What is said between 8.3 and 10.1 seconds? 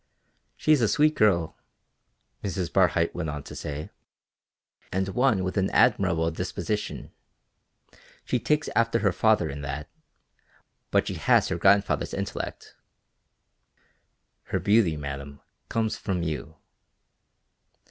takes after her father in that,